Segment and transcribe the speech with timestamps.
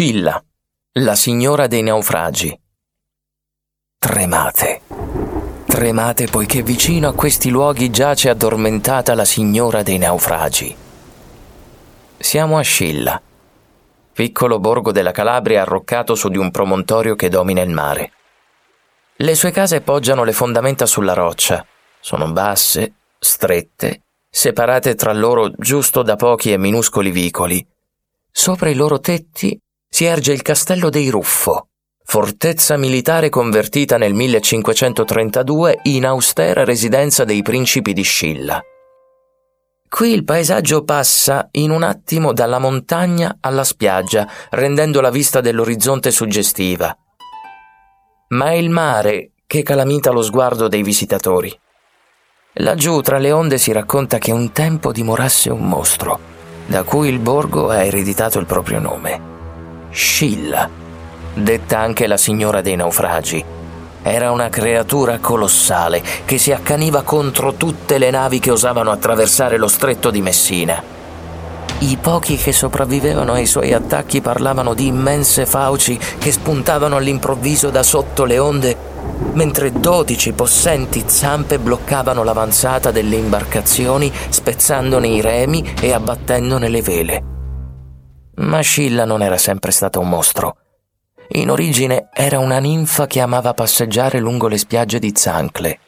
[0.00, 0.42] Scilla,
[0.92, 2.58] la signora dei naufragi.
[3.98, 4.80] Tremate.
[5.66, 10.74] Tremate poiché vicino a questi luoghi giace addormentata la signora dei naufragi.
[12.16, 13.20] Siamo a Scilla,
[14.14, 18.12] piccolo borgo della Calabria arroccato su di un promontorio che domina il mare.
[19.16, 21.62] Le sue case poggiano le fondamenta sulla roccia,
[22.00, 27.66] sono basse, strette, separate tra loro giusto da pochi e minuscoli vicoli.
[28.32, 29.60] Sopra i loro tetti
[29.92, 31.66] si erge il castello dei Ruffo,
[32.04, 38.62] fortezza militare convertita nel 1532 in austera residenza dei principi di Scilla.
[39.88, 46.12] Qui il paesaggio passa in un attimo dalla montagna alla spiaggia, rendendo la vista dell'orizzonte
[46.12, 46.96] suggestiva.
[48.28, 51.52] Ma è il mare che calamita lo sguardo dei visitatori.
[52.54, 56.20] Laggiù tra le onde si racconta che un tempo dimorasse un mostro,
[56.66, 59.39] da cui il borgo ha ereditato il proprio nome.
[59.90, 60.70] Scilla,
[61.34, 63.44] detta anche la signora dei naufragi.
[64.02, 69.66] Era una creatura colossale che si accaniva contro tutte le navi che osavano attraversare lo
[69.66, 70.80] stretto di Messina.
[71.80, 77.82] I pochi che sopravvivevano ai suoi attacchi parlavano di immense fauci che spuntavano all'improvviso da
[77.82, 78.76] sotto le onde
[79.32, 87.39] mentre dodici possenti zampe bloccavano l'avanzata delle imbarcazioni, spezzandone i remi e abbattendone le vele.
[88.40, 90.56] Ma Scilla non era sempre stata un mostro.
[91.32, 95.78] In origine era una ninfa che amava passeggiare lungo le spiagge di Zancle.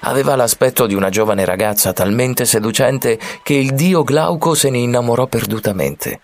[0.00, 5.26] Aveva l'aspetto di una giovane ragazza talmente seducente che il dio Glauco se ne innamorò
[5.26, 6.20] perdutamente.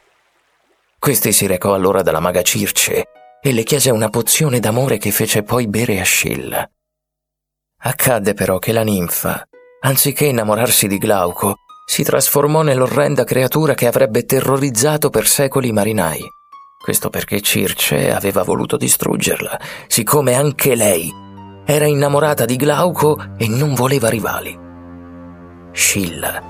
[0.99, 3.05] Questi si recò allora dalla maga Circe
[3.41, 6.69] e le chiese una pozione d'amore che fece poi bere a Scilla.
[7.81, 9.47] Accadde però che la ninfa,
[9.81, 11.57] anziché innamorarsi di Glauco,
[11.89, 16.21] si trasformò nell'orrenda creatura che avrebbe terrorizzato per secoli i marinai.
[16.79, 21.11] Questo perché Circe aveva voluto distruggerla, siccome anche lei
[21.65, 24.57] era innamorata di Glauco e non voleva rivali.
[25.73, 26.43] Scilla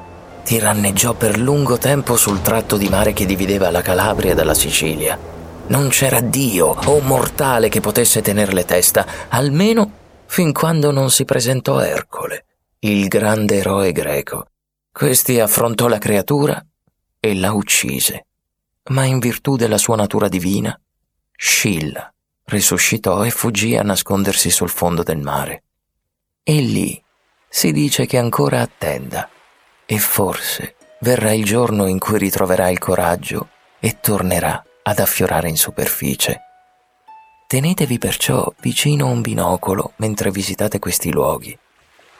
[0.43, 5.37] tiranneggiò per lungo tempo sul tratto di mare che divideva la Calabria dalla Sicilia
[5.69, 9.91] non c'era Dio o mortale che potesse tenerle testa, almeno
[10.27, 12.45] fin quando non si presentò Ercole,
[12.81, 14.47] il grande eroe greco.
[14.99, 16.61] Questi affrontò la creatura
[17.21, 18.27] e la uccise.
[18.87, 20.77] Ma in virtù della sua natura divina,
[21.37, 22.13] Scilla
[22.47, 25.63] risuscitò e fuggì a nascondersi sul fondo del mare.
[26.43, 27.01] E lì
[27.49, 29.31] si dice che ancora attenda,
[29.87, 35.57] e forse verrà il giorno in cui ritroverà il coraggio e tornerà ad affiorare in
[35.57, 36.41] superficie.
[37.47, 41.57] Tenetevi perciò vicino a un binocolo mentre visitate questi luoghi.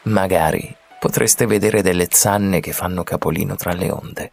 [0.03, 4.31] Magari potreste vedere delle zanne che fanno capolino tra le onde.